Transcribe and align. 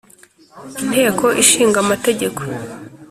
inteko 0.81 1.25
ishinga 1.43 1.77
amategeko 1.85 2.41